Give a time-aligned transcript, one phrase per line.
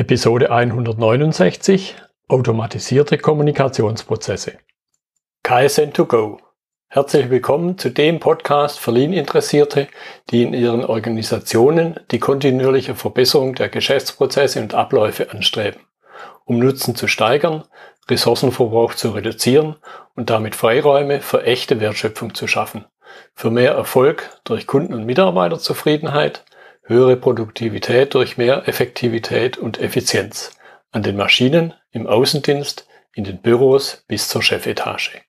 [0.00, 1.94] Episode 169
[2.26, 4.54] Automatisierte Kommunikationsprozesse.
[5.44, 6.38] KSN2Go.
[6.88, 9.88] Herzlich willkommen zu dem Podcast für Lean-Interessierte,
[10.30, 15.82] die in ihren Organisationen die kontinuierliche Verbesserung der Geschäftsprozesse und Abläufe anstreben,
[16.46, 17.64] um Nutzen zu steigern,
[18.08, 19.76] Ressourcenverbrauch zu reduzieren
[20.16, 22.86] und damit Freiräume für echte Wertschöpfung zu schaffen,
[23.34, 26.46] für mehr Erfolg durch Kunden- und Mitarbeiterzufriedenheit,
[26.90, 30.58] höhere Produktivität durch mehr Effektivität und Effizienz
[30.90, 35.22] an den Maschinen, im Außendienst, in den Büros bis zur Chefetage.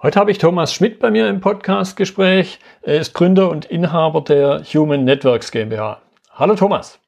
[0.00, 2.60] Heute habe ich Thomas Schmidt bei mir im Podcastgespräch.
[2.82, 6.00] Er ist Gründer und Inhaber der Human Networks GmbH.
[6.30, 7.00] Hallo Thomas.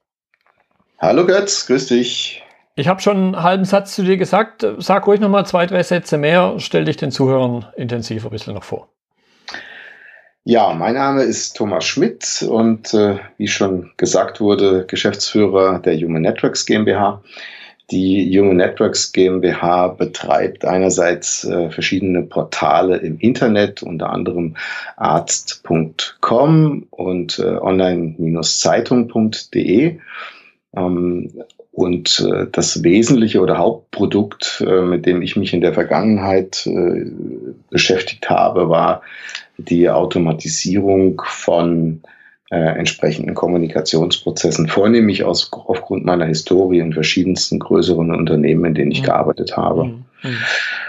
[0.99, 2.43] Hallo Götz, grüß dich.
[2.75, 4.67] Ich habe schon einen halben Satz zu dir gesagt.
[4.79, 6.55] Sag ruhig noch mal zwei, drei Sätze mehr.
[6.59, 8.89] Stell dich den Zuhörern intensiv ein bisschen noch vor.
[10.45, 16.23] Ja, mein Name ist Thomas Schmidt und äh, wie schon gesagt wurde, Geschäftsführer der Human
[16.23, 17.23] Networks GmbH.
[17.93, 24.57] Die Human Networks GmbH betreibt einerseits äh, verschiedene Portale im Internet, unter anderem
[24.97, 30.01] arzt.com und äh, online-zeitung.de.
[30.75, 31.31] Ähm,
[31.71, 37.05] und äh, das wesentliche oder Hauptprodukt, äh, mit dem ich mich in der Vergangenheit äh,
[37.71, 39.03] beschäftigt habe, war
[39.59, 42.03] die Automatisierung von
[42.51, 49.01] äh, entsprechenden Kommunikationsprozessen, vornehmlich aus, aufgrund meiner Historie in verschiedensten größeren Unternehmen, in denen ich
[49.01, 49.07] mhm.
[49.07, 49.85] gearbeitet habe.
[49.85, 50.05] Mhm.
[50.23, 50.37] mhm.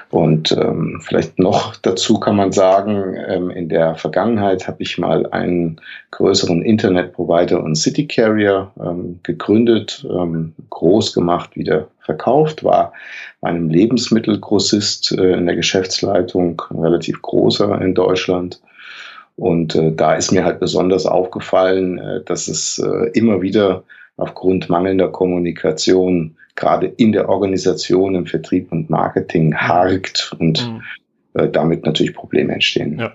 [0.10, 5.26] Und ähm, vielleicht noch dazu kann man sagen, ähm, in der Vergangenheit habe ich mal
[5.32, 12.94] einen größeren Internetprovider und City Carrier ähm, gegründet, ähm, groß gemacht, wieder verkauft, war
[13.42, 18.62] bei einem Lebensmittelgrossist äh, in der Geschäftsleitung, relativ großer in Deutschland.
[19.36, 22.82] Und äh, da ist mir halt besonders aufgefallen, äh, dass es
[23.14, 23.84] immer wieder
[24.18, 30.70] aufgrund mangelnder Kommunikation gerade in der Organisation, im Vertrieb und Marketing harkt und
[31.34, 31.52] mhm.
[31.52, 33.00] damit natürlich Probleme entstehen.
[33.00, 33.12] Ja.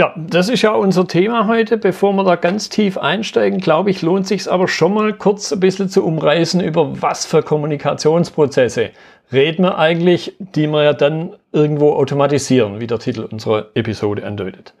[0.00, 1.76] Ja, das ist ja unser Thema heute.
[1.76, 5.60] Bevor wir da ganz tief einsteigen, glaube ich, lohnt sich aber schon mal kurz ein
[5.60, 8.92] bisschen zu umreißen, über was für Kommunikationsprozesse
[9.30, 14.72] reden wir eigentlich, die wir ja dann irgendwo automatisieren, wie der Titel unserer Episode andeutet.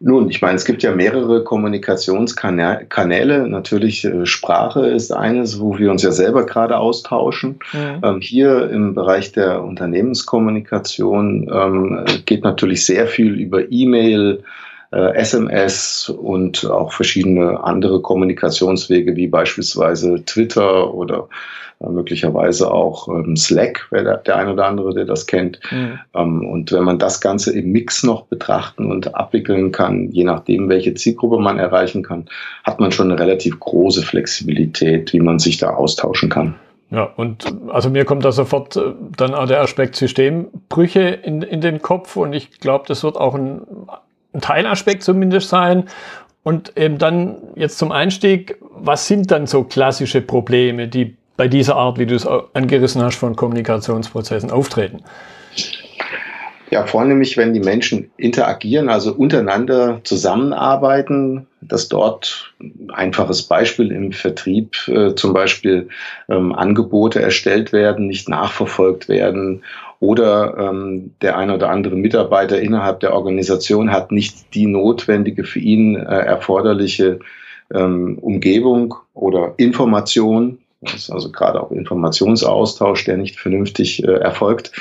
[0.00, 3.48] Nun, ich meine, es gibt ja mehrere Kommunikationskanäle.
[3.48, 7.58] Natürlich äh, Sprache ist eines, wo wir uns ja selber gerade austauschen.
[7.72, 8.00] Mhm.
[8.02, 14.42] Ähm, hier im Bereich der Unternehmenskommunikation ähm, geht natürlich sehr viel über E-Mail,
[14.98, 21.28] SMS und auch verschiedene andere Kommunikationswege wie beispielsweise Twitter oder
[21.80, 25.58] äh, möglicherweise auch ähm, Slack, wäre der, der ein oder andere, der das kennt.
[25.70, 25.98] Mhm.
[26.14, 30.68] Ähm, und wenn man das Ganze im Mix noch betrachten und abwickeln kann, je nachdem,
[30.68, 32.26] welche Zielgruppe man erreichen kann,
[32.62, 36.54] hat man schon eine relativ große Flexibilität, wie man sich da austauschen kann.
[36.90, 41.60] Ja, und also mir kommt da sofort äh, dann auch der Aspekt Systembrüche in, in
[41.60, 43.62] den Kopf und ich glaube, das wird auch ein,
[44.34, 45.84] ein Teilaspekt zumindest sein.
[46.42, 51.76] Und eben dann jetzt zum Einstieg, was sind dann so klassische Probleme, die bei dieser
[51.76, 55.02] Art, wie du es angerissen hast, von Kommunikationsprozessen auftreten?
[56.70, 64.12] Ja, vornehmlich, wenn die Menschen interagieren, also untereinander zusammenarbeiten, dass dort ein einfaches Beispiel im
[64.12, 65.88] Vertrieb äh, zum Beispiel
[66.28, 69.62] ähm, Angebote erstellt werden, nicht nachverfolgt werden
[70.04, 75.60] oder ähm, der eine oder andere Mitarbeiter innerhalb der Organisation hat nicht die notwendige für
[75.60, 77.20] ihn äh, erforderliche
[77.72, 84.72] ähm, Umgebung oder Information das ist also gerade auch Informationsaustausch, der nicht vernünftig äh, erfolgt.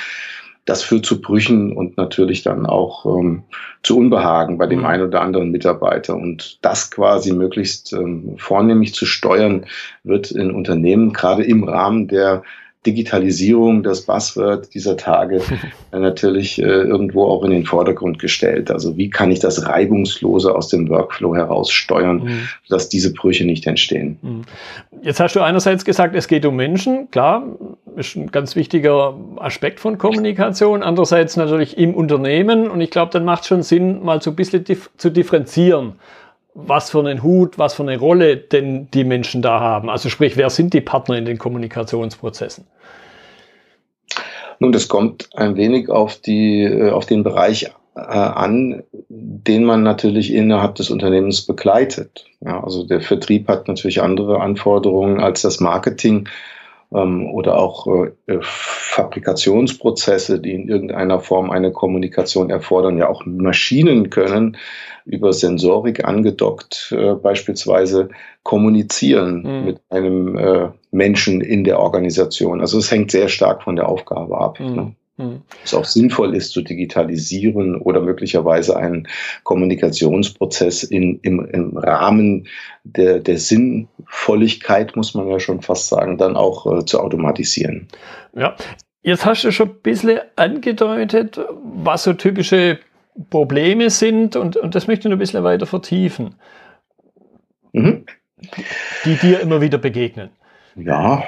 [0.65, 3.43] Das führt zu Brüchen und natürlich dann auch ähm,
[3.83, 4.85] zu Unbehagen bei dem mhm.
[4.85, 6.15] einen oder anderen Mitarbeiter.
[6.15, 9.65] Und das quasi möglichst ähm, vornehmlich zu steuern,
[10.03, 12.43] wird in Unternehmen gerade im Rahmen der
[12.85, 15.41] Digitalisierung, das Buzzword dieser Tage,
[15.91, 18.71] natürlich äh, irgendwo auch in den Vordergrund gestellt.
[18.71, 22.49] Also wie kann ich das reibungslose aus dem Workflow heraus steuern, mhm.
[22.69, 24.17] dass diese Brüche nicht entstehen.
[24.21, 24.41] Mhm.
[25.01, 27.43] Jetzt hast du einerseits gesagt, es geht um Menschen, klar,
[27.95, 30.83] ist ein ganz wichtiger Aspekt von Kommunikation.
[30.83, 34.35] Andererseits natürlich im Unternehmen und ich glaube, dann macht es schon Sinn, mal so ein
[34.35, 35.93] bisschen dif zu differenzieren
[36.55, 39.89] was für einen Hut, was für eine Rolle denn die Menschen da haben.
[39.89, 42.65] Also sprich, wer sind die Partner in den Kommunikationsprozessen?
[44.59, 49.83] Nun, das kommt ein wenig auf, die, äh, auf den Bereich äh, an, den man
[49.83, 52.25] natürlich innerhalb des Unternehmens begleitet.
[52.41, 56.29] Ja, also der Vertrieb hat natürlich andere Anforderungen als das Marketing.
[56.93, 62.97] Ähm, oder auch äh, Fabrikationsprozesse, die in irgendeiner Form eine Kommunikation erfordern.
[62.97, 64.57] Ja, auch Maschinen können
[65.05, 68.09] über Sensorik angedockt äh, beispielsweise
[68.43, 69.65] kommunizieren mhm.
[69.65, 72.61] mit einem äh, Menschen in der Organisation.
[72.61, 74.59] Also es hängt sehr stark von der Aufgabe ab.
[74.59, 74.75] Mhm.
[74.75, 74.95] Ne?
[75.17, 75.41] Mhm.
[75.63, 79.07] Es auch sinnvoll ist zu digitalisieren oder möglicherweise einen
[79.43, 82.47] Kommunikationsprozess in, im, im Rahmen
[82.83, 87.87] der, der Sinnvolligkeit, muss man ja schon fast sagen, dann auch äh, zu automatisieren.
[88.35, 88.55] Ja,
[89.03, 92.79] jetzt hast du schon ein bisschen angedeutet, was so typische
[93.29, 96.33] Probleme sind und, und das möchte ich noch ein bisschen weiter vertiefen,
[97.71, 98.05] mhm.
[99.05, 100.29] die dir immer wieder begegnen.
[100.75, 101.23] Ja,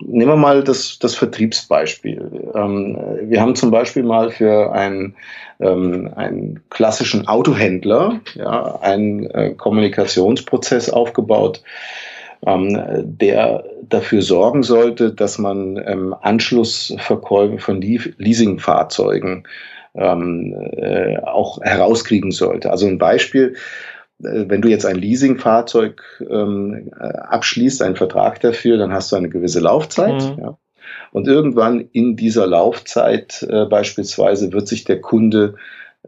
[0.00, 2.50] nehmen wir mal das, das Vertriebsbeispiel.
[2.54, 5.14] Ähm, wir haben zum Beispiel mal für einen,
[5.60, 11.62] ähm, einen klassischen Autohändler ja, einen äh, Kommunikationsprozess aufgebaut,
[12.46, 19.46] ähm, der dafür sorgen sollte, dass man ähm, Anschlussverkäufe von Leasingfahrzeugen
[19.94, 22.70] ähm, äh, auch herauskriegen sollte.
[22.70, 23.54] Also ein Beispiel,
[24.18, 29.28] wenn du jetzt ein Leasingfahrzeug ähm, äh, abschließt, einen Vertrag dafür, dann hast du eine
[29.28, 30.36] gewisse Laufzeit.
[30.36, 30.42] Mhm.
[30.42, 30.58] Ja.
[31.12, 35.54] Und irgendwann in dieser Laufzeit äh, beispielsweise wird sich der Kunde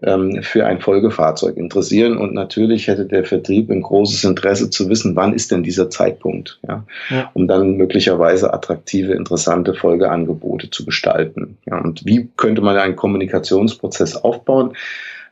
[0.03, 2.19] ähm, für ein Folgefahrzeug interessieren.
[2.19, 6.61] Und natürlich hätte der Vertrieb ein großes Interesse zu wissen, wann ist denn dieser Zeitpunkt,
[6.69, 7.31] ja, ja.
[7.35, 11.59] um dann möglicherweise attraktive, interessante Folgeangebote zu gestalten.
[11.67, 14.75] Ja, und wie könnte man einen Kommunikationsprozess aufbauen?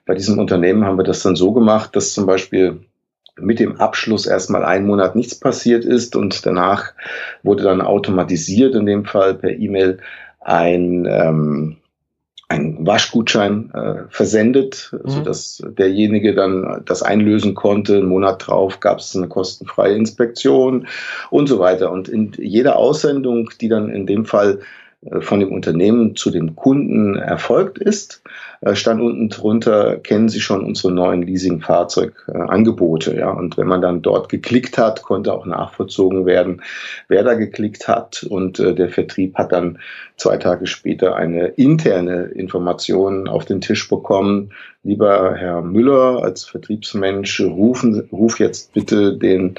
[0.07, 2.81] Bei diesem Unternehmen haben wir das dann so gemacht, dass zum Beispiel
[3.37, 6.93] mit dem Abschluss erstmal einen Monat nichts passiert ist und danach
[7.43, 9.99] wurde dann automatisiert, in dem Fall per E-Mail,
[10.41, 11.77] ein, ähm,
[12.49, 15.11] ein Waschgutschein äh, versendet, mhm.
[15.11, 17.97] sodass derjenige dann das einlösen konnte.
[17.97, 20.87] Einen Monat drauf gab es eine kostenfreie Inspektion
[21.31, 21.91] und so weiter.
[21.91, 24.61] Und in jeder Aussendung, die dann in dem Fall
[25.21, 28.23] von dem Unternehmen zu dem Kunden erfolgt ist,
[28.61, 33.17] äh, stand unten drunter, kennen Sie schon unsere neuen Leasing-Fahrzeugangebote.
[33.17, 33.31] Ja?
[33.31, 36.63] Und wenn man dann dort geklickt hat, konnte auch nachvollzogen werden,
[37.09, 38.23] wer da geklickt hat.
[38.23, 39.79] Und äh, der Vertrieb hat dann
[40.17, 44.53] zwei Tage später eine interne Information auf den Tisch bekommen.
[44.85, 49.55] Lieber Herr Müller, als Vertriebsmensch, rufen, ruf jetzt bitte den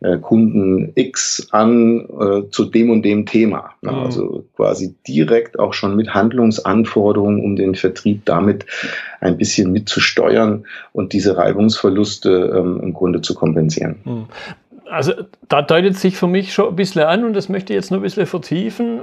[0.00, 3.70] äh, Kunden X an äh, zu dem und dem Thema.
[3.82, 3.88] Mhm.
[3.88, 8.66] Also quasi direkt auch schon mit Handlungsanforderungen, um den Vertrieb damit
[9.20, 13.96] ein bisschen mitzusteuern und diese Reibungsverluste ähm, im Grunde zu kompensieren.
[14.04, 14.26] Mhm.
[14.88, 15.12] Also
[15.48, 17.98] da deutet sich für mich schon ein bisschen an und das möchte ich jetzt noch
[17.98, 19.00] ein bisschen vertiefen.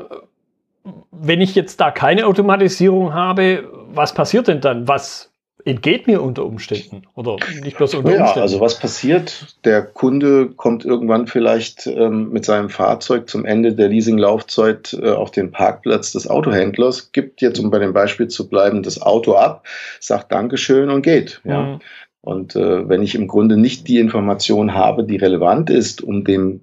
[1.12, 4.88] Wenn ich jetzt da keine Automatisierung habe, was passiert denn dann?
[4.88, 8.42] Was entgeht mir unter Umständen oder nicht bloß unter ja, Umständen.
[8.42, 9.56] Also was passiert?
[9.63, 15.31] Der Kunde kommt irgendwann vielleicht ähm, mit seinem Fahrzeug zum Ende der Leasinglaufzeit äh, auf
[15.31, 19.66] den Parkplatz des Autohändlers, gibt jetzt, um bei dem Beispiel zu bleiben, das Auto ab,
[20.00, 21.42] sagt Dankeschön und geht.
[21.46, 21.62] Ja.
[21.62, 21.80] Mhm.
[22.25, 26.62] Und äh, wenn ich im Grunde nicht die Information habe, die relevant ist, um dem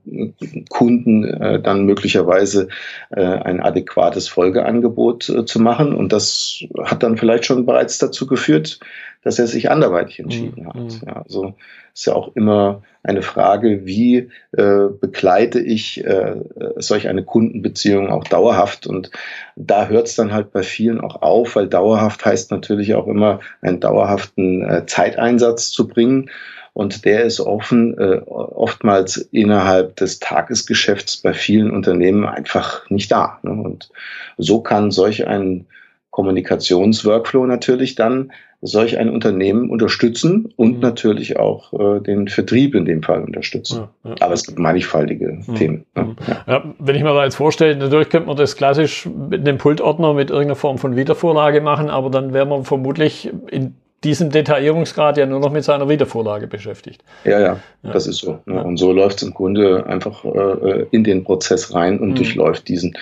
[0.70, 2.66] Kunden äh, dann möglicherweise
[3.10, 8.26] äh, ein adäquates Folgeangebot äh, zu machen, und das hat dann vielleicht schon bereits dazu
[8.26, 8.80] geführt,
[9.22, 10.68] dass er sich anderweitig entschieden mhm.
[10.68, 10.76] hat.
[10.76, 11.00] Mhm.
[11.06, 11.54] Ja, also
[11.94, 16.36] ist ja auch immer eine Frage, wie äh, begleite ich äh,
[16.76, 18.86] solch eine Kundenbeziehung auch dauerhaft.
[18.86, 19.10] Und
[19.56, 23.40] da hört es dann halt bei vielen auch auf, weil dauerhaft heißt natürlich auch immer
[23.60, 26.30] einen dauerhaften äh, Zeiteinsatz zu bringen.
[26.74, 33.38] Und der ist offen, äh, oftmals innerhalb des Tagesgeschäfts bei vielen Unternehmen einfach nicht da.
[33.42, 33.50] Ne?
[33.50, 33.90] Und
[34.38, 35.66] so kann solch ein
[36.10, 40.80] Kommunikationsworkflow natürlich dann solch ein Unternehmen unterstützen und mhm.
[40.80, 43.88] natürlich auch äh, den Vertrieb in dem Fall unterstützen.
[44.04, 44.16] Ja, ja.
[44.20, 45.54] Aber es gibt mannigfaltige mhm.
[45.56, 45.84] Themen.
[45.96, 46.04] Ne?
[46.04, 46.16] Mhm.
[46.46, 46.74] Ja.
[46.78, 50.30] wenn ich mir da jetzt vorstelle, natürlich könnte man das klassisch mit einem Pultordner mit
[50.30, 55.40] irgendeiner Form von Wiedervorlage machen, aber dann wäre man vermutlich in diesem Detaillierungsgrad ja nur
[55.40, 57.02] noch mit seiner Wiedervorlage beschäftigt.
[57.24, 57.92] Ja, ja, ja.
[57.92, 58.40] das ist so.
[58.46, 58.56] Ne?
[58.56, 58.62] Ja.
[58.62, 62.14] Und so läuft es im Grunde einfach äh, in den Prozess rein und mhm.
[62.16, 62.96] durchläuft diesen,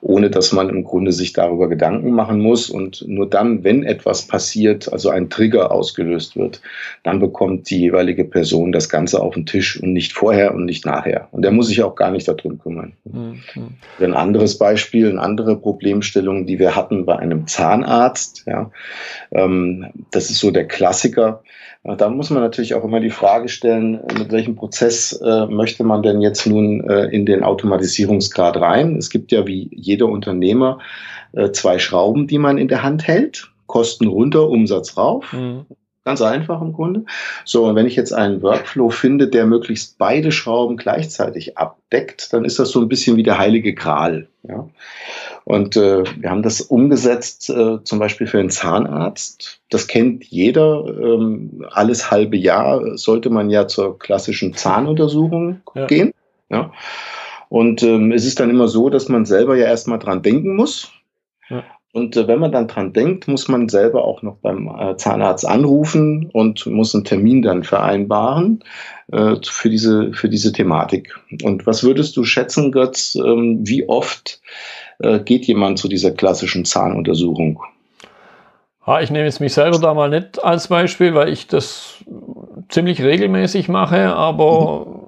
[0.00, 2.70] ohne dass man im Grunde sich darüber Gedanken machen muss.
[2.70, 6.62] Und nur dann, wenn etwas passiert, also ein Trigger ausgelöst wird,
[7.02, 10.86] dann bekommt die jeweilige Person das Ganze auf den Tisch und nicht vorher und nicht
[10.86, 11.28] nachher.
[11.32, 12.92] Und der muss sich auch gar nicht darum kümmern.
[13.04, 13.40] Mhm.
[14.00, 18.70] Ein anderes Beispiel, eine andere Problemstellung, die wir hatten bei einem Zahnarzt, ja,
[19.32, 21.42] ähm, das ist so so der Klassiker.
[21.82, 26.02] Da muss man natürlich auch immer die Frage stellen, mit welchem Prozess äh, möchte man
[26.02, 28.96] denn jetzt nun äh, in den Automatisierungsgrad rein?
[28.96, 30.78] Es gibt ja wie jeder Unternehmer
[31.32, 33.50] äh, zwei Schrauben, die man in der Hand hält.
[33.66, 35.32] Kosten runter, Umsatz rauf.
[35.32, 35.66] Mhm.
[36.04, 37.04] Ganz einfach im Grunde.
[37.44, 42.44] So, und wenn ich jetzt einen Workflow finde, der möglichst beide Schrauben gleichzeitig abdeckt, dann
[42.44, 44.28] ist das so ein bisschen wie der heilige Gral.
[44.44, 44.68] Ja?
[45.46, 49.60] Und äh, wir haben das umgesetzt, äh, zum Beispiel für einen Zahnarzt.
[49.70, 50.84] Das kennt jeder.
[50.88, 55.86] Ähm, alles halbe Jahr sollte man ja zur klassischen Zahnuntersuchung ja.
[55.86, 56.12] gehen.
[56.50, 56.72] Ja?
[57.48, 60.90] Und ähm, es ist dann immer so, dass man selber ja erstmal dran denken muss.
[61.48, 61.62] Ja.
[61.92, 65.46] Und äh, wenn man dann dran denkt, muss man selber auch noch beim äh, Zahnarzt
[65.46, 68.64] anrufen und muss einen Termin dann vereinbaren
[69.12, 71.16] äh, für, diese, für diese Thematik.
[71.44, 74.40] Und was würdest du schätzen, Götz, ähm, wie oft
[74.98, 77.62] äh, geht jemand zu dieser klassischen Zahnuntersuchung?
[78.86, 82.04] Ja, ich nehme jetzt mich selber da mal nicht als Beispiel, weil ich das
[82.68, 85.06] ziemlich regelmäßig mache, aber mhm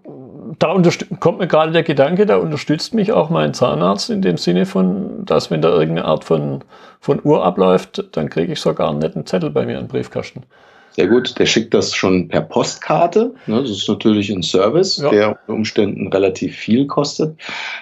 [0.58, 0.74] da
[1.20, 5.24] kommt mir gerade der Gedanke, da unterstützt mich auch mein Zahnarzt in dem Sinne von,
[5.24, 6.64] dass wenn da irgendeine Art von,
[7.00, 10.44] von Uhr abläuft, dann kriege ich sogar einen netten Zettel bei mir im Briefkasten.
[10.98, 13.32] Sehr gut, der schickt das schon per Postkarte.
[13.46, 13.60] Ne?
[13.60, 15.10] Das ist natürlich ein Service, ja.
[15.10, 17.38] der unter Umständen relativ viel kostet.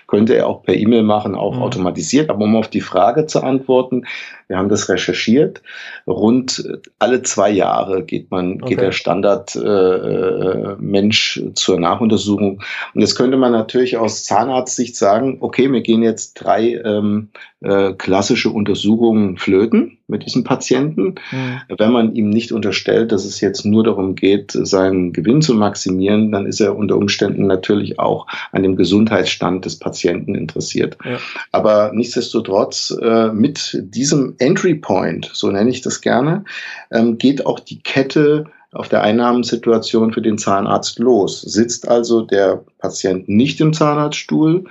[0.07, 1.63] Könnte er auch per E-Mail machen, auch mhm.
[1.63, 2.29] automatisiert.
[2.29, 4.05] Aber um auf die Frage zu antworten,
[4.49, 5.63] wir haben das recherchiert.
[6.07, 6.65] Rund
[6.99, 8.75] alle zwei Jahre geht man, okay.
[8.75, 12.63] geht der Standard äh, äh, Mensch zur Nachuntersuchung.
[12.95, 17.95] Und jetzt könnte man natürlich aus Zahnarztsicht sagen, okay, wir gehen jetzt drei ähm, äh,
[17.95, 21.17] klassische Untersuchungen flöten mit diesem Patienten.
[21.33, 21.77] Mhm.
[21.79, 26.31] Wenn man ihm nicht unterstellt, dass es jetzt nur darum geht, seinen Gewinn zu maximieren,
[26.31, 30.97] dann ist er unter Umständen natürlich auch an dem Gesundheitsstand des Patienten interessiert.
[31.05, 31.19] Ja.
[31.51, 36.45] Aber nichtsdestotrotz, äh, mit diesem Entry Point, so nenne ich das gerne,
[36.91, 41.41] ähm, geht auch die Kette auf der Einnahmensituation für den Zahnarzt los.
[41.41, 44.65] Sitzt also der Patient nicht im Zahnarztstuhl,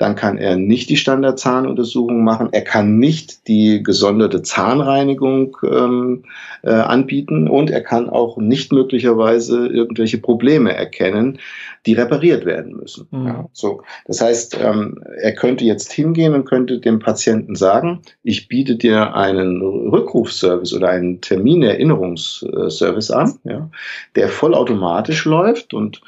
[0.00, 2.48] dann kann er nicht die Standardzahnuntersuchung machen.
[2.52, 6.24] Er kann nicht die gesonderte Zahnreinigung ähm,
[6.62, 11.38] äh, anbieten und er kann auch nicht möglicherweise irgendwelche Probleme erkennen,
[11.84, 13.08] die repariert werden müssen.
[13.10, 13.26] Mhm.
[13.26, 18.48] Ja, so, das heißt, ähm, er könnte jetzt hingehen und könnte dem Patienten sagen: Ich
[18.48, 23.68] biete dir einen Rückrufservice oder einen Terminerinnerungsservice an, ja,
[24.16, 26.00] der vollautomatisch läuft und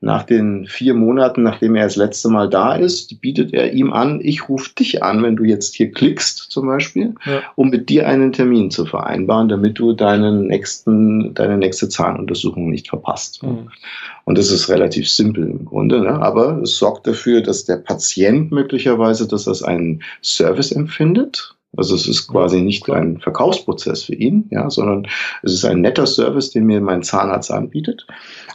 [0.00, 4.20] nach den vier Monaten, nachdem er das letzte Mal da ist, bietet er ihm an,
[4.22, 7.42] ich rufe dich an, wenn du jetzt hier klickst zum Beispiel, ja.
[7.54, 12.88] um mit dir einen Termin zu vereinbaren, damit du deinen nächsten, deine nächste Zahnuntersuchung nicht
[12.88, 13.42] verpasst.
[13.42, 13.70] Mhm.
[14.24, 16.20] Und das ist relativ simpel im Grunde, ne?
[16.20, 22.06] aber es sorgt dafür, dass der Patient möglicherweise das als einen Service empfindet also es
[22.08, 25.06] ist quasi nicht ein Verkaufsprozess für ihn, ja, sondern
[25.42, 28.06] es ist ein netter Service, den mir mein Zahnarzt anbietet.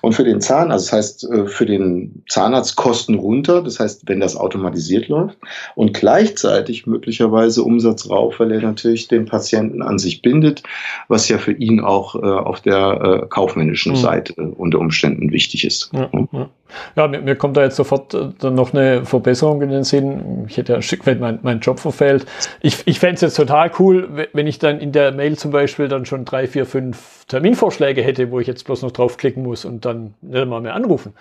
[0.01, 4.03] Und für den Zahnarzt, also das heißt äh, für den Zahnarzt Kosten runter, das heißt,
[4.07, 5.37] wenn das automatisiert läuft
[5.75, 10.63] und gleichzeitig möglicherweise Umsatz rauf, weil er natürlich den Patienten an sich bindet,
[11.07, 13.97] was ja für ihn auch äh, auf der äh, kaufmännischen mhm.
[13.97, 15.91] Seite unter Umständen wichtig ist.
[15.93, 16.49] Ja, ja.
[16.95, 20.45] ja mir, mir, kommt da jetzt sofort dann noch eine Verbesserung in den Sinn.
[20.47, 22.25] Ich hätte ja ein Stück weit mein, mein Job verfehlt.
[22.61, 25.89] Ich, ich fände es jetzt total cool, wenn ich dann in der Mail zum Beispiel
[25.89, 29.83] dann schon drei, vier, fünf Terminvorschläge hätte, wo ich jetzt bloß noch draufklicken muss und
[29.83, 31.13] dann nicht mal mehr anrufen.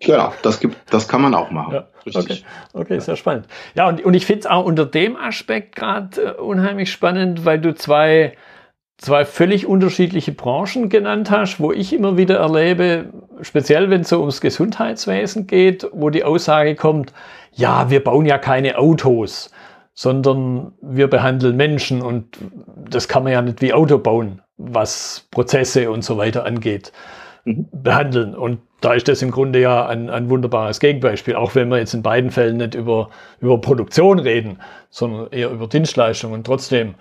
[0.00, 1.74] Genau, das gibt, das kann man auch machen.
[1.74, 2.38] Ja, okay,
[2.72, 3.00] okay ja.
[3.00, 3.46] sehr spannend.
[3.74, 7.60] Ja, und, und ich finde es auch unter dem Aspekt gerade äh, unheimlich spannend, weil
[7.60, 8.32] du zwei,
[8.96, 13.06] zwei völlig unterschiedliche Branchen genannt hast, wo ich immer wieder erlebe,
[13.42, 17.12] speziell wenn es so ums Gesundheitswesen geht, wo die Aussage kommt,
[17.52, 19.50] ja, wir bauen ja keine Autos
[19.98, 22.38] sondern wir behandeln Menschen und
[22.88, 26.92] das kann man ja nicht wie Auto bauen, was Prozesse und so weiter angeht,
[27.44, 27.66] mhm.
[27.72, 28.36] behandeln.
[28.36, 31.94] Und da ist das im Grunde ja ein, ein wunderbares Gegenbeispiel, auch wenn wir jetzt
[31.94, 36.44] in beiden Fällen nicht über, über Produktion reden, sondern eher über Dienstleistungen.
[36.44, 36.94] Trotzdem,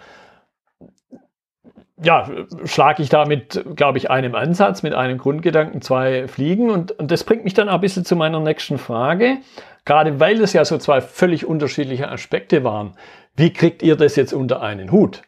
[2.01, 2.29] ja,
[2.65, 6.69] schlage ich damit, glaube ich, einem Ansatz, mit einem Grundgedanken zwei Fliegen.
[6.69, 9.37] Und, und das bringt mich dann auch ein bisschen zu meiner nächsten Frage.
[9.85, 12.93] Gerade weil es ja so zwei völlig unterschiedliche Aspekte waren.
[13.35, 15.21] Wie kriegt ihr das jetzt unter einen Hut?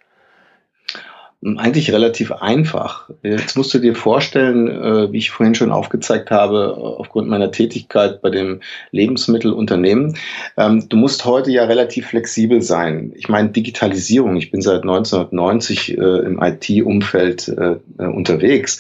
[1.42, 3.10] Eigentlich relativ einfach.
[3.24, 8.22] Jetzt musst du dir vorstellen, äh, wie ich vorhin schon aufgezeigt habe, aufgrund meiner Tätigkeit
[8.22, 8.60] bei dem
[8.92, 10.18] Lebensmittelunternehmen,
[10.58, 13.14] ähm, du musst heute ja relativ flexibel sein.
[13.16, 18.80] Ich meine, Digitalisierung, ich bin seit 1990 äh, im IT-Umfeld äh, unterwegs.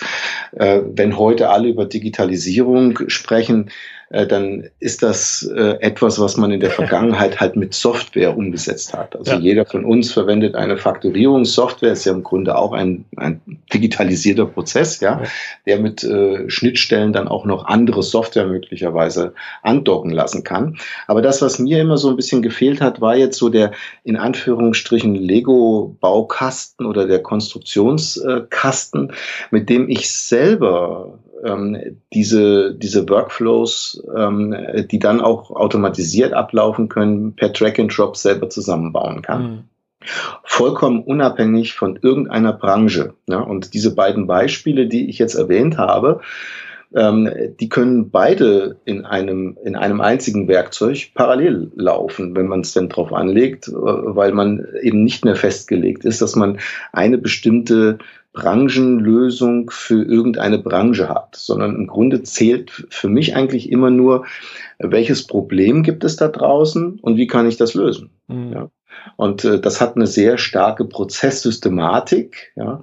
[0.51, 3.69] Wenn heute alle über Digitalisierung sprechen,
[4.09, 8.93] äh, dann ist das äh, etwas, was man in der Vergangenheit halt mit Software umgesetzt
[8.93, 9.15] hat.
[9.15, 9.39] Also ja.
[9.39, 13.39] jeder von uns verwendet eine Faktorierungssoftware, ist ja im Grunde auch ein, ein
[13.71, 15.27] digitalisierter Prozess, ja, ja.
[15.67, 20.77] der mit äh, Schnittstellen dann auch noch andere Software möglicherweise andocken lassen kann.
[21.07, 23.71] Aber das, was mir immer so ein bisschen gefehlt hat, war jetzt so der
[24.03, 29.13] in Anführungsstrichen Lego-Baukasten oder der Konstruktionskasten,
[29.51, 34.55] mit dem ich selber ähm, diese, diese Workflows, ähm,
[34.91, 39.41] die dann auch automatisiert ablaufen können, per Track and Drop selber zusammenbauen kann.
[39.43, 39.59] Mhm.
[40.43, 43.13] Vollkommen unabhängig von irgendeiner Branche.
[43.27, 43.39] Ja?
[43.39, 46.21] Und diese beiden Beispiele, die ich jetzt erwähnt habe,
[46.95, 47.29] ähm,
[47.59, 52.89] die können beide in einem, in einem einzigen Werkzeug parallel laufen, wenn man es denn
[52.89, 56.59] drauf anlegt, äh, weil man eben nicht mehr festgelegt ist, dass man
[56.91, 57.99] eine bestimmte
[58.39, 64.25] Branchenlösung für irgendeine Branche hat, sondern im Grunde zählt für mich eigentlich immer nur,
[64.79, 68.11] welches Problem gibt es da draußen und wie kann ich das lösen.
[68.27, 68.53] Mhm.
[68.53, 68.69] Ja.
[69.17, 72.81] Und äh, das hat eine sehr starke Prozesssystematik, ja,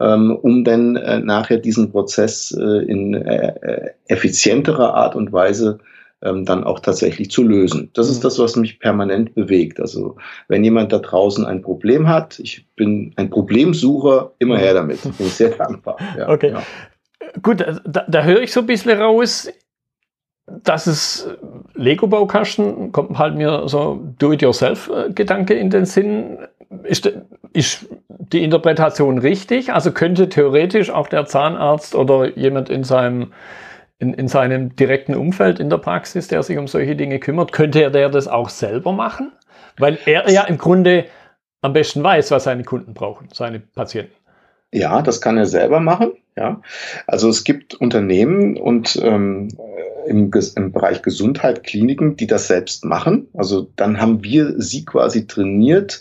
[0.00, 5.80] ähm, um dann äh, nachher diesen Prozess äh, in äh, äh effizienterer Art und Weise
[6.22, 7.90] ähm, dann auch tatsächlich zu lösen.
[7.94, 8.22] Das ist mhm.
[8.22, 9.80] das, was mich permanent bewegt.
[9.80, 10.16] Also
[10.48, 15.02] wenn jemand da draußen ein Problem hat, ich bin ein Problemsucher, immer her damit.
[15.02, 15.96] Bin ich sehr dankbar.
[16.16, 16.50] Ja, okay.
[16.50, 16.62] Ja.
[17.42, 19.48] Gut, da, da höre ich so ein bisschen raus,
[20.46, 21.28] dass es
[21.74, 26.38] Lego-Baukasten, kommt halt mir so Do-it-yourself-Gedanke in den Sinn.
[26.84, 27.12] Ist,
[27.52, 29.72] ist die Interpretation richtig?
[29.72, 33.32] Also könnte theoretisch auch der Zahnarzt oder jemand in seinem
[33.98, 37.82] in, in seinem direkten Umfeld in der Praxis, der sich um solche Dinge kümmert, könnte
[37.82, 39.32] er der das auch selber machen?
[39.76, 41.06] Weil er ja im Grunde
[41.62, 44.14] am besten weiß, was seine Kunden brauchen, seine Patienten.
[44.72, 46.12] Ja, das kann er selber machen.
[46.36, 46.60] Ja,
[47.06, 49.48] also es gibt Unternehmen und ähm,
[50.08, 53.28] im, im Bereich Gesundheit Kliniken, die das selbst machen.
[53.34, 56.00] Also dann haben wir sie quasi trainiert,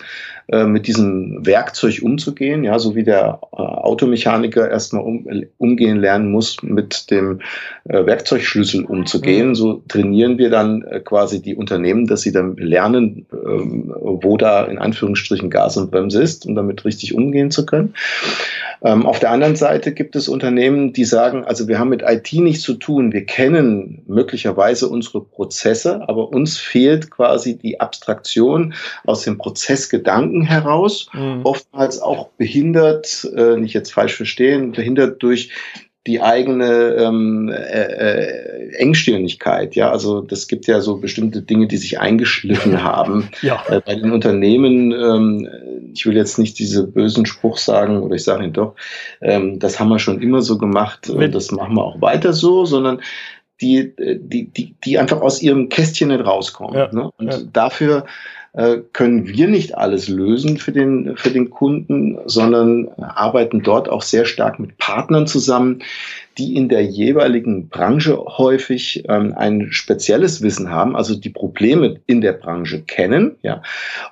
[0.49, 6.31] äh, mit diesem Werkzeug umzugehen, ja, so wie der äh, Automechaniker erstmal um, umgehen lernen
[6.31, 7.41] muss, mit dem
[7.83, 9.49] äh, Werkzeugschlüssel umzugehen.
[9.49, 9.55] Mhm.
[9.55, 14.63] So trainieren wir dann äh, quasi die Unternehmen, dass sie dann lernen, ähm, wo da
[14.63, 17.93] in Anführungsstrichen Gas und Bremse ist, um damit richtig umgehen zu können.
[18.84, 22.31] Ähm, auf der anderen Seite gibt es Unternehmen, die sagen, also wir haben mit IT
[22.34, 28.74] nichts zu tun, wir kennen möglicherweise unsere Prozesse, aber uns fehlt quasi die Abstraktion
[29.05, 31.41] aus dem Prozessgedanken heraus, mhm.
[31.43, 35.51] oftmals auch behindert, äh, nicht jetzt falsch verstehen, behindert durch
[36.07, 39.75] die eigene ähm, äh, äh, Engstirnigkeit.
[39.75, 43.62] Ja, also das gibt ja so bestimmte Dinge, die sich eingeschliffen haben ja.
[43.67, 44.93] äh, bei den Unternehmen.
[44.93, 45.50] Ähm,
[45.94, 48.75] ich will jetzt nicht diese bösen Spruch sagen, oder ich sage ihn doch.
[49.22, 52.66] Ähm, das haben wir schon immer so gemacht und das machen wir auch weiter so,
[52.66, 53.01] sondern
[53.61, 56.77] die, die, die, die einfach aus ihrem Kästchen nicht rauskommen.
[56.77, 57.09] Ja, ne?
[57.18, 57.40] Und ja.
[57.51, 58.07] dafür äh,
[58.91, 64.25] können wir nicht alles lösen für den, für den Kunden, sondern arbeiten dort auch sehr
[64.25, 65.83] stark mit Partnern zusammen,
[66.37, 72.22] die in der jeweiligen Branche häufig ähm, ein spezielles Wissen haben, also die Probleme in
[72.22, 73.61] der Branche kennen, ja,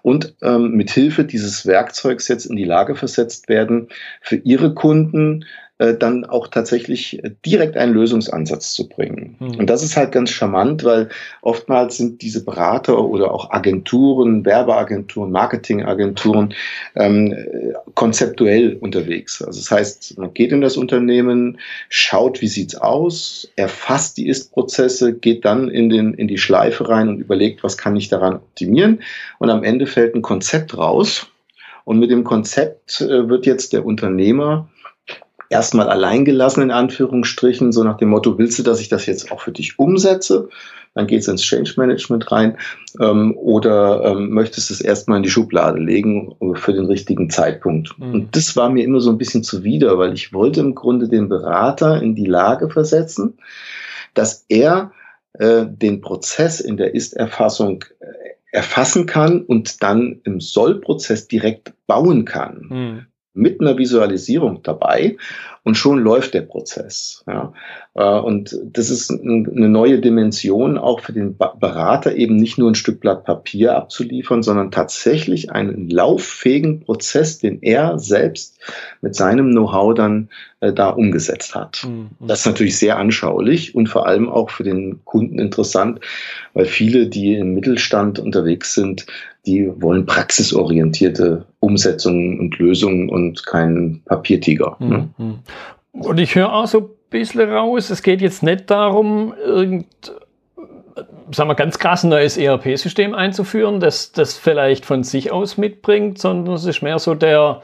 [0.02, 3.90] und ähm, mit Hilfe dieses Werkzeugs jetzt in die Lage versetzt werden,
[4.22, 5.46] für ihre Kunden äh,
[5.78, 9.36] dann auch tatsächlich äh, direkt einen Lösungsansatz zu bringen.
[9.40, 9.56] Mhm.
[9.56, 11.10] Und das ist halt ganz charmant, weil
[11.42, 16.54] oftmals sind diese Berater oder auch Agenturen, Werbeagenturen, Marketingagenturen
[16.96, 17.36] ähm,
[17.94, 19.42] konzeptuell unterwegs.
[19.42, 21.60] Also das heißt, man geht in das Unternehmen,
[21.90, 27.10] schaut, wie sieht's aus, erfasst die Ist-Prozesse, geht dann in, den, in die Schleife rein
[27.10, 29.02] und überlegt, was kann ich daran optimieren.
[29.40, 31.28] Und am Ende fällt ein Konzept raus.
[31.84, 34.70] Und mit dem Konzept äh, wird jetzt der Unternehmer
[35.50, 39.42] erstmal alleingelassen, in Anführungsstrichen, so nach dem Motto, willst du, dass ich das jetzt auch
[39.42, 40.50] für dich umsetze?
[40.94, 42.58] Dann geht es ins Change Management rein.
[43.02, 47.98] Ähm, oder ähm, möchtest du es erstmal in die Schublade legen für den richtigen Zeitpunkt?
[48.00, 48.14] Mhm.
[48.14, 51.28] Und das war mir immer so ein bisschen zuwider, weil ich wollte im Grunde den
[51.28, 53.38] Berater in die Lage versetzen,
[54.14, 54.92] dass er
[55.34, 58.06] äh, den Prozess in der Ist-Erfassung äh,
[58.54, 62.68] erfassen kann und dann im Soll-Prozess direkt bauen kann.
[62.70, 63.06] Mhm
[63.36, 65.18] mit einer Visualisierung dabei
[65.64, 67.24] und schon läuft der Prozess.
[67.28, 67.54] Ja.
[67.96, 72.76] Äh, und das ist eine neue Dimension auch für den Berater, eben nicht nur ein
[72.76, 78.60] Stück Blatt Papier abzuliefern, sondern tatsächlich einen lauffähigen Prozess, den er selbst
[79.02, 81.88] mit seinem Know-how dann äh, da umgesetzt hat.
[81.88, 82.10] Mhm.
[82.20, 86.00] Das ist natürlich sehr anschaulich und vor allem auch für den Kunden interessant,
[86.54, 89.08] weil viele, die im Mittelstand unterwegs sind,
[89.46, 94.76] die wollen praxisorientierte Umsetzungen und Lösungen und keinen Papiertiger.
[94.80, 95.10] Mhm.
[95.18, 95.40] Ne?
[95.94, 99.88] Und ich höre auch so ein bisschen raus, es geht jetzt nicht darum, irgend
[101.32, 106.20] sagen wir, ganz krass ein neues ERP-System einzuführen, das das vielleicht von sich aus mitbringt,
[106.20, 107.62] sondern es ist mehr so der,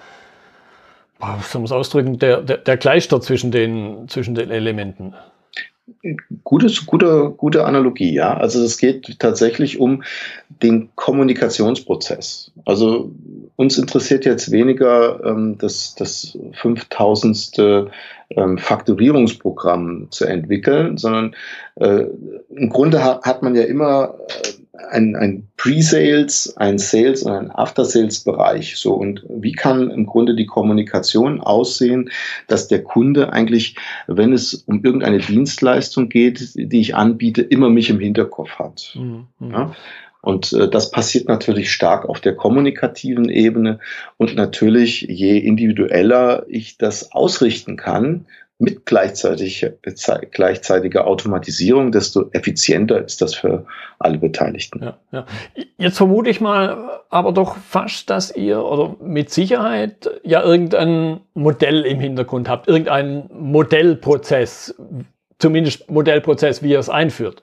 [1.20, 5.14] wie soll man es ausdrücken, der, der, der Kleister zwischen den, zwischen den Elementen.
[6.44, 8.36] Gutes, gute, gute Analogie, ja.
[8.36, 10.04] Also es geht tatsächlich um
[10.62, 12.52] den Kommunikationsprozess.
[12.66, 13.12] Also
[13.56, 17.88] uns interessiert jetzt weniger ähm, das, das 5000.
[18.38, 21.36] Ähm, Fakturierungsprogramm zu entwickeln, sondern
[21.76, 22.06] äh,
[22.50, 27.52] im Grunde hat, hat man ja immer äh, ein, ein Pre-Sales, ein Sales und ein
[27.52, 28.78] After-Sales-Bereich.
[28.78, 32.10] So, und wie kann im Grunde die Kommunikation aussehen,
[32.48, 33.76] dass der Kunde eigentlich,
[34.08, 38.96] wenn es um irgendeine Dienstleistung geht, die ich anbiete, immer mich im Hinterkopf hat?
[38.96, 39.28] Mhm.
[39.40, 39.76] Ja?
[40.22, 43.80] Und äh, das passiert natürlich stark auf der kommunikativen Ebene.
[44.18, 48.28] Und natürlich, je individueller ich das ausrichten kann,
[48.62, 49.68] mit gleichzeitig,
[50.32, 53.66] gleichzeitiger Automatisierung, desto effizienter ist das für
[53.98, 54.84] alle Beteiligten.
[54.84, 55.26] Ja, ja.
[55.78, 61.82] Jetzt vermute ich mal aber doch fast, dass ihr oder mit Sicherheit ja irgendein Modell
[61.86, 64.76] im Hintergrund habt, irgendeinen Modellprozess,
[65.40, 67.42] zumindest Modellprozess, wie ihr es einführt.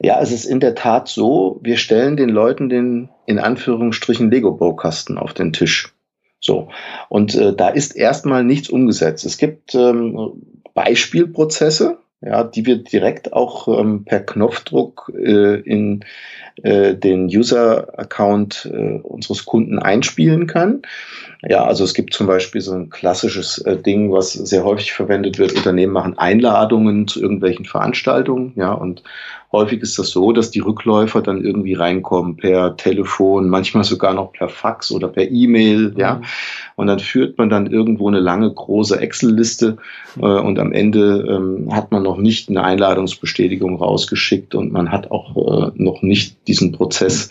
[0.00, 5.18] Ja, es ist in der Tat so, wir stellen den Leuten den in Anführungsstrichen Lego-Baukasten
[5.18, 5.94] auf den Tisch.
[6.40, 6.68] So.
[7.08, 9.24] Und äh, da ist erstmal nichts umgesetzt.
[9.24, 10.42] Es gibt ähm,
[10.74, 16.04] Beispielprozesse, ja, die wir direkt auch ähm, per Knopfdruck äh, in
[16.62, 20.82] äh, den User-Account äh, unseres Kunden einspielen können.
[21.46, 25.38] Ja, also es gibt zum Beispiel so ein klassisches äh, Ding, was sehr häufig verwendet
[25.38, 25.54] wird.
[25.54, 29.04] Unternehmen machen Einladungen zu irgendwelchen Veranstaltungen, ja, und
[29.52, 34.32] häufig ist das so, dass die Rückläufer dann irgendwie reinkommen per Telefon, manchmal sogar noch
[34.32, 36.16] per Fax oder per E-Mail, ja.
[36.16, 36.24] Mhm.
[36.76, 39.78] Und dann führt man dann irgendwo eine lange, große Excel-Liste
[40.18, 45.10] äh, und am Ende ähm, hat man noch nicht eine Einladungsbestätigung rausgeschickt und man hat
[45.10, 47.30] auch äh, noch nicht diesen Prozess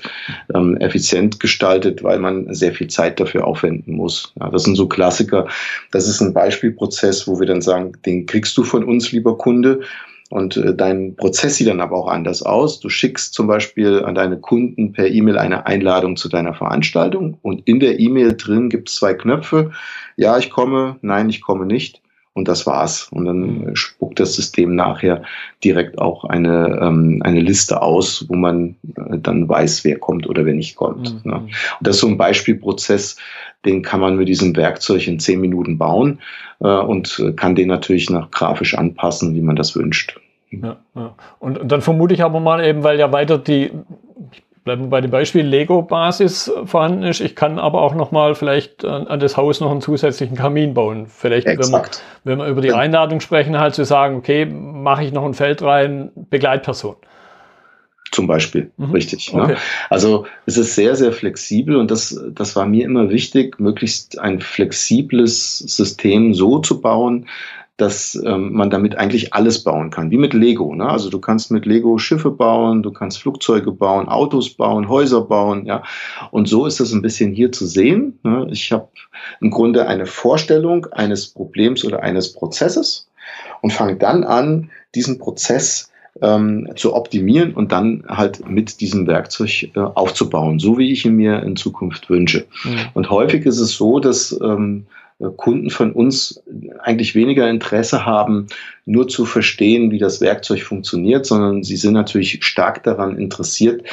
[0.54, 4.34] ähm, effizient gestaltet, weil man sehr viel Zeit dafür aufwenden muss.
[4.40, 5.48] Ja, das sind so Klassiker.
[5.92, 9.82] Das ist ein Beispielprozess, wo wir dann sagen, den kriegst du von uns, lieber Kunde.
[10.30, 12.80] Und äh, dein Prozess sieht dann aber auch anders aus.
[12.80, 17.68] Du schickst zum Beispiel an deine Kunden per E-Mail eine Einladung zu deiner Veranstaltung und
[17.68, 19.72] in der E-Mail drin gibt es zwei Knöpfe.
[20.18, 22.02] Ja, ich komme, nein, ich komme nicht.
[22.38, 23.08] Und das war's.
[23.10, 23.76] Und dann mhm.
[23.76, 25.24] spuckt das System nachher
[25.64, 30.46] direkt auch eine, ähm, eine Liste aus, wo man äh, dann weiß, wer kommt oder
[30.46, 31.26] wer nicht kommt.
[31.26, 31.32] Mhm.
[31.32, 31.38] Ne?
[31.40, 33.18] Und das ist so ein Beispielprozess,
[33.66, 36.20] den kann man mit diesem Werkzeug in zehn Minuten bauen
[36.60, 40.20] äh, und kann den natürlich nach grafisch anpassen, wie man das wünscht.
[40.52, 41.16] Ja, ja.
[41.40, 43.72] Und, und dann vermute ich aber mal eben, weil ja weiter die,
[44.32, 47.22] ich bleibe bei dem Beispiel Lego-Basis vorhanden ist.
[47.22, 50.74] Ich kann aber auch noch mal vielleicht an, an, das Haus noch einen zusätzlichen Kamin
[50.74, 51.08] bauen.
[51.08, 51.84] Vielleicht, wenn wir,
[52.26, 55.62] wenn wir über die Einladung sprechen, halt zu sagen, okay, mache ich noch ein Feld
[55.62, 56.98] rein, Begleitperson.
[58.12, 58.92] Zum Beispiel, mhm.
[58.92, 59.34] richtig.
[59.34, 59.44] Ne?
[59.44, 59.52] Okay.
[59.54, 59.58] Ne?
[59.90, 64.40] Also es ist sehr, sehr flexibel und das, das war mir immer wichtig, möglichst ein
[64.40, 67.28] flexibles System so zu bauen,
[67.78, 70.74] dass ähm, man damit eigentlich alles bauen kann, wie mit Lego.
[70.74, 70.90] Ne?
[70.90, 75.66] Also du kannst mit Lego Schiffe bauen, du kannst Flugzeuge bauen, Autos bauen, Häuser bauen,
[75.66, 75.84] ja.
[76.32, 78.20] Und so ist das ein bisschen hier zu sehen.
[78.24, 78.48] Ne?
[78.52, 78.90] Ich habe
[79.42, 83.08] im Grunde eine Vorstellung eines Problems oder eines Prozesses
[83.62, 89.70] und fange dann an, diesen Prozess ähm, zu optimieren und dann halt mit diesem Werkzeug
[89.76, 92.48] äh, aufzubauen, so wie ich ihn mir in Zukunft wünsche.
[92.64, 92.80] Mhm.
[92.96, 94.88] Und häufig ist es so, dass ähm,
[95.20, 96.44] Kunden von uns
[96.80, 98.48] eigentlich weniger Interesse haben,
[98.86, 103.84] nur zu verstehen, wie das Werkzeug funktioniert, sondern sie sind natürlich stark daran interessiert,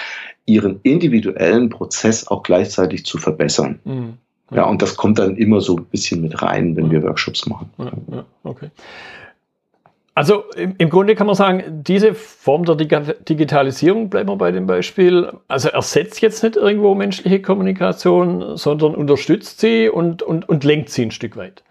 [0.46, 3.78] ihren individuellen Prozess auch gleichzeitig zu verbessern.
[3.84, 4.14] Mhm.
[4.50, 7.70] Ja, und das kommt dann immer so ein bisschen mit rein, wenn wir Workshops machen.
[7.78, 8.68] Ja, ja, okay.
[10.14, 14.66] Also im, im, Grunde kann man sagen, diese Form der Digitalisierung, bleiben wir bei dem
[14.66, 20.90] Beispiel, also ersetzt jetzt nicht irgendwo menschliche Kommunikation, sondern unterstützt sie und, und, und lenkt
[20.90, 21.64] sie ein Stück weit.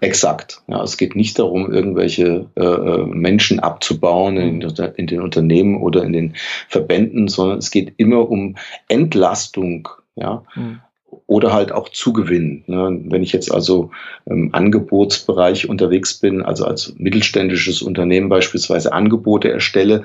[0.00, 0.60] Exakt.
[0.66, 6.04] Ja, es geht nicht darum, irgendwelche äh, äh Menschen abzubauen in, in, den Unternehmen oder
[6.04, 6.34] in den
[6.68, 8.56] Verbänden, sondern es geht immer um
[8.88, 9.88] Entlastung.
[10.16, 10.42] Ja.
[10.54, 10.80] Mhm
[11.26, 12.64] oder halt auch zugewinnen.
[12.66, 13.00] Ne?
[13.06, 13.90] Wenn ich jetzt also
[14.26, 20.04] im Angebotsbereich unterwegs bin, also als mittelständisches Unternehmen beispielsweise Angebote erstelle,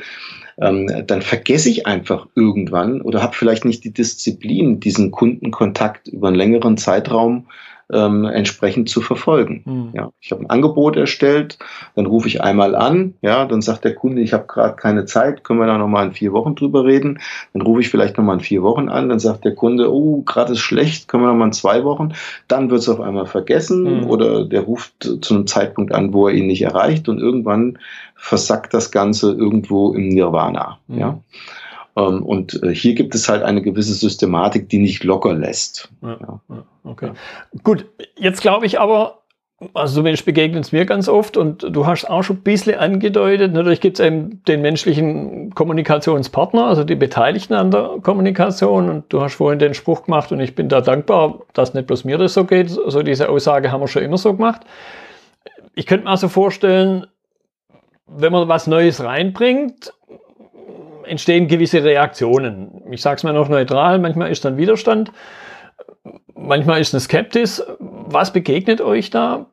[0.59, 6.27] ähm, dann vergesse ich einfach irgendwann oder habe vielleicht nicht die Disziplin, diesen Kundenkontakt über
[6.27, 7.47] einen längeren Zeitraum
[7.93, 9.63] ähm, entsprechend zu verfolgen.
[9.65, 9.89] Mhm.
[9.93, 11.57] Ja, ich habe ein Angebot erstellt,
[11.95, 15.43] dann rufe ich einmal an, ja, dann sagt der Kunde, ich habe gerade keine Zeit,
[15.43, 17.19] können wir da nochmal in vier Wochen drüber reden.
[17.53, 20.53] Dann rufe ich vielleicht nochmal in vier Wochen an, dann sagt der Kunde, oh, gerade
[20.53, 22.13] ist schlecht, können wir nochmal in zwei Wochen.
[22.47, 24.09] Dann wird es auf einmal vergessen mhm.
[24.09, 27.77] oder der ruft zu einem Zeitpunkt an, wo er ihn nicht erreicht und irgendwann
[28.15, 30.77] versackt das Ganze irgendwo im Nirvana.
[30.87, 30.97] Mhm.
[30.97, 31.19] Ja.
[31.95, 35.89] Ähm, und äh, hier gibt es halt eine gewisse Systematik, die nicht locker lässt.
[36.01, 36.17] Ja,
[36.49, 36.63] ja.
[36.83, 37.11] Okay.
[37.63, 37.85] Gut,
[38.17, 39.19] jetzt glaube ich aber,
[39.73, 42.79] also so Mensch begegnet es mir ganz oft und du hast auch schon ein bisschen
[42.79, 49.13] angedeutet, natürlich gibt es eben den menschlichen Kommunikationspartner, also die Beteiligten an der Kommunikation und
[49.13, 52.17] du hast vorhin den Spruch gemacht und ich bin da dankbar, dass nicht bloß mir
[52.17, 54.61] das so geht, so also diese Aussage haben wir schon immer so gemacht.
[55.75, 57.05] Ich könnte mir also vorstellen,
[58.07, 59.93] wenn man was Neues reinbringt,
[61.05, 62.83] entstehen gewisse Reaktionen.
[62.91, 65.11] Ich sage es mal noch neutral, manchmal ist dann Widerstand,
[66.33, 67.63] manchmal ist eine Skeptis.
[67.79, 69.47] Was begegnet euch da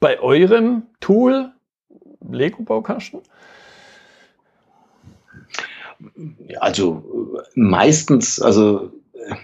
[0.00, 1.50] bei eurem Tool
[2.30, 3.20] Lego-Baukasten?
[6.60, 7.02] Also
[7.54, 8.90] meistens, also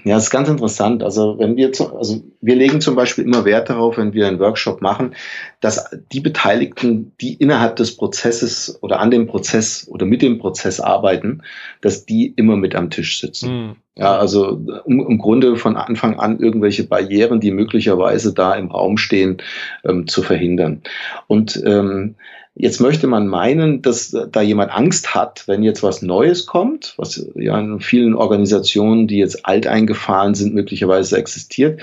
[0.05, 1.03] ja, das ist ganz interessant.
[1.03, 4.39] Also wenn wir, zu, also wir legen zum Beispiel immer Wert darauf, wenn wir einen
[4.39, 5.15] Workshop machen,
[5.61, 10.81] dass die Beteiligten, die innerhalb des Prozesses oder an dem Prozess oder mit dem Prozess
[10.81, 11.43] arbeiten,
[11.81, 13.51] dass die immer mit am Tisch sitzen.
[13.51, 13.77] Mhm.
[13.97, 18.97] Ja, also um, im Grunde von Anfang an irgendwelche Barrieren, die möglicherweise da im Raum
[18.97, 19.39] stehen,
[19.85, 20.83] ähm, zu verhindern.
[21.27, 22.15] Und ähm,
[22.57, 27.25] Jetzt möchte man meinen, dass da jemand Angst hat, wenn jetzt was Neues kommt, was
[27.37, 31.81] ja in vielen Organisationen, die jetzt alt eingefahren sind, möglicherweise existiert.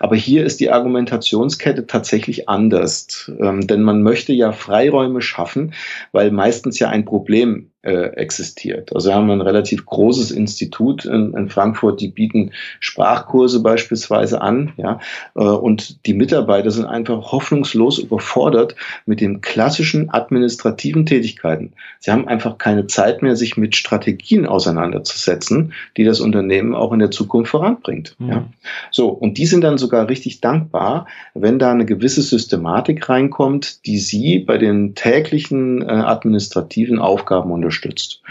[0.00, 3.30] Aber hier ist die Argumentationskette tatsächlich anders.
[3.38, 5.72] Ähm, denn man möchte ja Freiräume schaffen,
[6.10, 8.92] weil meistens ja ein Problem äh, existiert.
[8.92, 14.72] Also wir haben ein relativ großes Institut in, in, Frankfurt, die bieten Sprachkurse beispielsweise an,
[14.76, 14.98] ja,
[15.36, 18.74] äh, und die Mitarbeiter sind einfach hoffnungslos überfordert
[19.06, 21.72] mit den klassischen administrativen Tätigkeiten.
[22.00, 26.98] Sie haben einfach keine Zeit mehr, sich mit Strategien auseinanderzusetzen, die das Unternehmen auch in
[26.98, 28.16] der Zukunft voranbringt.
[28.18, 28.28] Mhm.
[28.28, 28.44] Ja.
[28.90, 33.98] So, und die sind dann sogar richtig dankbar, wenn da eine gewisse Systematik reinkommt, die
[33.98, 38.22] sie bei den täglichen äh, administrativen Aufgaben unterstützt unterstützt.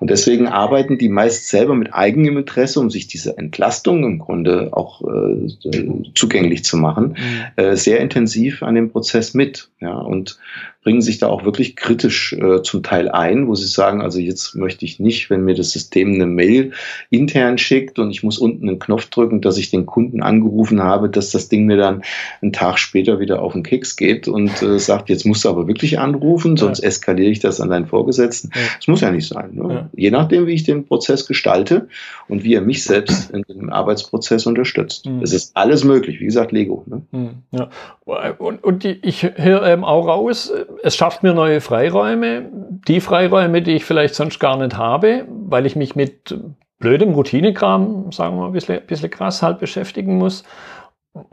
[0.00, 4.70] Und deswegen arbeiten die meist selber mit eigenem Interesse, um sich diese Entlastung im Grunde
[4.72, 7.62] auch äh, zugänglich zu machen, mhm.
[7.62, 9.68] äh, sehr intensiv an dem Prozess mit.
[9.80, 10.38] Ja, und
[10.86, 14.54] bringen sich da auch wirklich kritisch äh, zum Teil ein, wo sie sagen, also jetzt
[14.54, 16.70] möchte ich nicht, wenn mir das System eine Mail
[17.10, 21.10] intern schickt und ich muss unten einen Knopf drücken, dass ich den Kunden angerufen habe,
[21.10, 22.02] dass das Ding mir dann
[22.40, 25.66] einen Tag später wieder auf den Keks geht und äh, sagt, jetzt musst du aber
[25.66, 26.86] wirklich anrufen, sonst ja.
[26.86, 28.52] eskaliere ich das an deinen Vorgesetzten.
[28.54, 28.60] Ja.
[28.76, 29.56] Das muss ja nicht sein.
[29.56, 29.74] Ne?
[29.74, 29.90] Ja.
[29.92, 31.88] Je nachdem, wie ich den Prozess gestalte
[32.28, 35.04] und wie er mich selbst in dem Arbeitsprozess unterstützt.
[35.04, 35.20] Mhm.
[35.20, 36.84] Es ist alles möglich, wie gesagt, Lego.
[36.86, 37.02] Ne?
[37.10, 37.30] Mhm.
[37.50, 37.70] Ja.
[38.06, 40.52] Und, und die, ich höre eben auch raus,
[40.84, 42.48] es schafft mir neue Freiräume,
[42.86, 46.38] die Freiräume, die ich vielleicht sonst gar nicht habe, weil ich mich mit
[46.78, 50.44] blödem Routinekram, sagen wir mal ein bisschen, ein bisschen krass halt beschäftigen muss,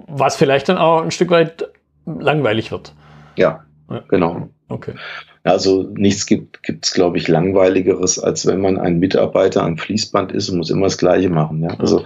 [0.07, 1.69] was vielleicht dann auch ein Stück weit
[2.05, 2.95] langweilig wird.
[3.36, 4.03] Ja, ja.
[4.07, 4.49] genau.
[4.67, 4.95] Okay.
[5.43, 10.49] Also nichts gibt es, glaube ich, langweiligeres, als wenn man ein Mitarbeiter am Fließband ist
[10.49, 11.62] und muss immer das Gleiche machen.
[11.62, 11.75] Ja?
[11.79, 12.03] Also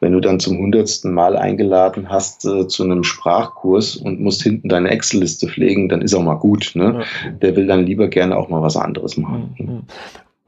[0.00, 4.68] wenn du dann zum hundertsten Mal eingeladen hast äh, zu einem Sprachkurs und musst hinten
[4.68, 6.72] deine Excel-Liste pflegen, dann ist auch mal gut.
[6.74, 7.04] Ne?
[7.40, 9.86] Der will dann lieber gerne auch mal was anderes machen.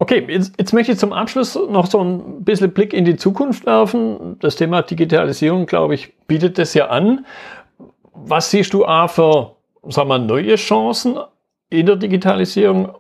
[0.01, 3.65] Okay, jetzt, jetzt, möchte ich zum Abschluss noch so ein bisschen Blick in die Zukunft
[3.65, 4.37] werfen.
[4.41, 7.25] Das Thema Digitalisierung, glaube ich, bietet das ja an.
[8.13, 9.55] Was siehst du A für
[9.89, 11.17] sagen wir, neue Chancen
[11.75, 12.91] in der Digitalisierung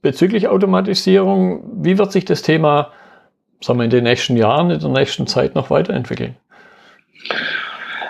[0.00, 1.62] bezüglich Automatisierung.
[1.82, 2.92] Wie wird sich das Thema
[3.64, 6.36] sagen wir, in den nächsten Jahren, in der nächsten Zeit noch weiterentwickeln?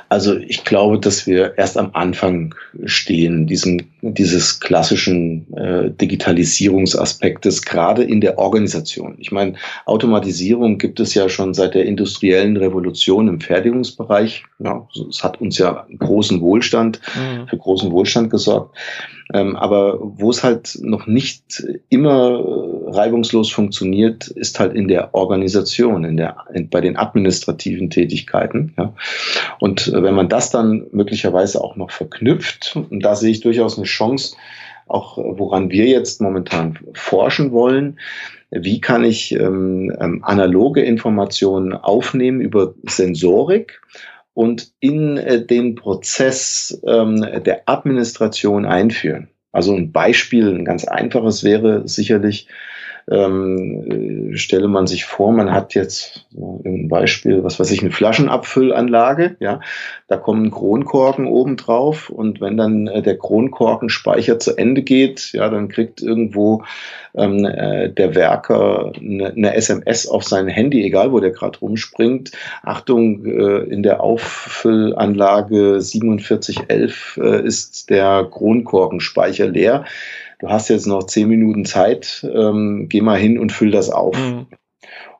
[0.08, 2.54] Also ich glaube, dass wir erst am Anfang
[2.84, 9.14] stehen, diesen, dieses klassischen äh, Digitalisierungsaspektes, gerade in der Organisation.
[9.16, 9.54] Ich meine,
[9.86, 14.44] Automatisierung gibt es ja schon seit der industriellen Revolution im Fertigungsbereich.
[14.58, 17.48] Ja, es hat uns ja großen Wohlstand, mhm.
[17.48, 18.76] für großen Wohlstand gesorgt.
[19.32, 22.44] Ähm, aber wo es halt noch nicht immer
[22.86, 28.74] reibungslos funktioniert, ist halt in der Organisation, in der, in, bei den administrativen Tätigkeiten.
[28.76, 28.94] Ja.
[29.58, 33.78] Und äh, wenn man das dann möglicherweise auch noch verknüpft, und da sehe ich durchaus
[33.78, 34.36] eine Chance,
[34.86, 37.98] auch äh, woran wir jetzt momentan forschen wollen,
[38.50, 43.80] wie kann ich ähm, ähm, analoge Informationen aufnehmen über Sensorik
[44.34, 49.28] und in äh, den Prozess ähm, der Administration einführen.
[49.52, 52.48] Also ein Beispiel, ein ganz einfaches wäre sicherlich,
[53.10, 57.90] ähm, äh, stelle man sich vor, man hat jetzt ein Beispiel, was weiß ich, eine
[57.90, 59.60] Flaschenabfüllanlage, ja,
[60.08, 65.48] da kommen Kronkorken oben drauf und wenn dann äh, der Kronkorkenspeicher zu Ende geht, ja,
[65.48, 66.62] dann kriegt irgendwo
[67.14, 72.32] ähm, äh, der Werker eine, eine, SMS auf sein Handy, egal wo der gerade rumspringt.
[72.62, 79.84] Achtung, äh, in der Auffüllanlage 4711 äh, ist der Kronkorkenspeicher leer
[80.42, 84.18] du hast jetzt noch zehn Minuten Zeit, ähm, geh mal hin und füll das auf.
[84.18, 84.46] Mhm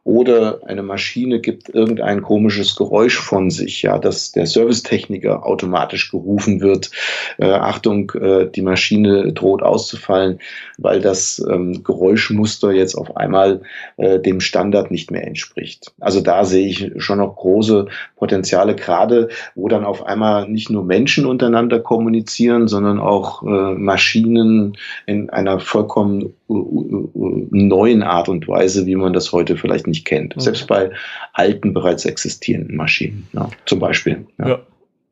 [0.04, 6.60] oder eine Maschine gibt irgendein komisches Geräusch von sich, ja, dass der Servicetechniker automatisch gerufen
[6.60, 6.90] wird.
[7.38, 10.40] Äh, Achtung, äh, die Maschine droht auszufallen,
[10.78, 13.62] weil das ähm, Geräuschmuster jetzt auf einmal
[13.96, 15.92] äh, dem Standard nicht mehr entspricht.
[16.00, 17.86] Also da sehe ich schon noch große
[18.16, 24.76] Potenziale, gerade wo dann auf einmal nicht nur Menschen untereinander kommunizieren, sondern auch äh, Maschinen
[25.06, 30.04] in einer vollkommen äh, äh, neuen Art und Weise, wie man das heute vielleicht nicht
[30.04, 30.34] kennt.
[30.36, 30.40] Mhm.
[30.40, 30.90] Selbst bei
[31.32, 34.26] alten, bereits existierenden Maschinen, ja, zum Beispiel.
[34.38, 34.48] Ja.
[34.48, 34.58] ja,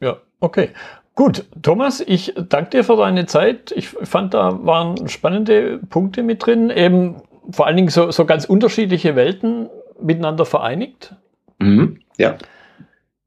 [0.00, 0.70] ja, okay.
[1.14, 3.72] Gut, Thomas, ich danke dir für deine Zeit.
[3.76, 7.16] Ich fand, da waren spannende Punkte mit drin, eben
[7.50, 9.68] vor allen Dingen so, so ganz unterschiedliche Welten
[10.00, 11.14] miteinander vereinigt.
[11.58, 12.38] Mhm, ja,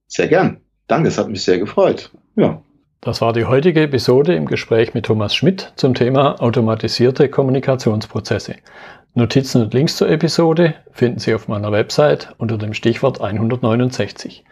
[0.08, 0.58] sehr gern.
[0.88, 2.12] Danke, es hat mich sehr gefreut.
[2.36, 2.62] Ja.
[3.02, 8.56] Das war die heutige Episode im Gespräch mit Thomas Schmidt zum Thema automatisierte Kommunikationsprozesse.
[9.16, 14.44] Notizen und Links zur Episode finden Sie auf meiner Website unter dem Stichwort 169.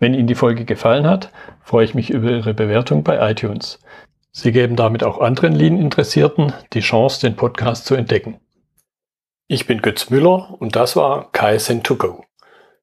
[0.00, 1.30] Wenn Ihnen die Folge gefallen hat,
[1.62, 3.78] freue ich mich über Ihre Bewertung bei iTunes.
[4.32, 8.40] Sie geben damit auch anderen Lean-Interessierten die Chance, den Podcast zu entdecken.
[9.46, 12.24] Ich bin Götz Müller und das war KSN2Go.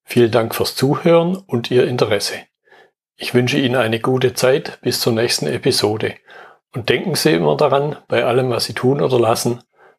[0.05, 2.35] Vielen Dank fürs Zuhören und Ihr Interesse.
[3.17, 6.15] Ich wünsche Ihnen eine gute Zeit bis zur nächsten Episode
[6.73, 9.59] und denken Sie immer daran, bei allem, was Sie tun oder lassen,